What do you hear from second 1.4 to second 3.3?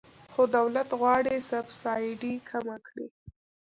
سبسایډي کمه کړي.